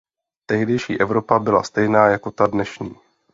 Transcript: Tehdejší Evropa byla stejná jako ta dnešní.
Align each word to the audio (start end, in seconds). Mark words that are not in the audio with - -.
Tehdejší 0.45 1.01
Evropa 1.01 1.39
byla 1.39 1.63
stejná 1.63 2.07
jako 2.07 2.31
ta 2.31 2.47
dnešní. 2.47 2.95